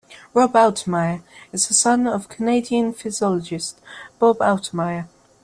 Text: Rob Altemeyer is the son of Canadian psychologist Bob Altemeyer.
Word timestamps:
Rob 0.33 0.53
Altemeyer 0.55 1.21
is 1.51 1.67
the 1.67 1.75
son 1.75 2.07
of 2.07 2.27
Canadian 2.27 2.91
psychologist 2.91 3.79
Bob 4.17 4.39
Altemeyer. 4.39 5.07